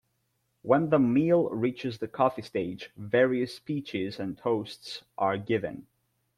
[0.63, 5.85] When the meal reaches the coffee stage, various speeches and toasts are given.